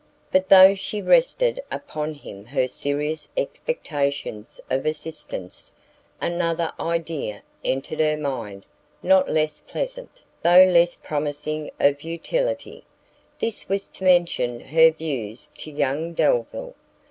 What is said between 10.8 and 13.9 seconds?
promising of utility: this was